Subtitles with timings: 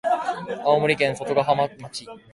[0.65, 2.07] 青森県外ヶ浜町